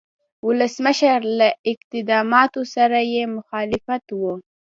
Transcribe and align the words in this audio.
د 0.03 0.03
ولسمشر 0.47 1.19
له 1.39 1.49
اقداماتو 1.71 2.61
سره 2.75 2.99
یې 3.13 3.23
مخالفت 3.35 4.05
و. 4.19 4.21